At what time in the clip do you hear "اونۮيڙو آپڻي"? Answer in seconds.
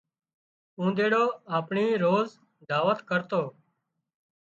0.79-1.85